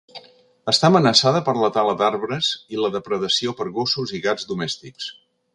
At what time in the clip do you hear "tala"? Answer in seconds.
1.75-1.93